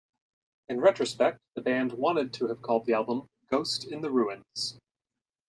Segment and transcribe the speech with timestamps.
[0.67, 4.79] In retrospect, the band wanted to have called the album "Ghost in the Ruins".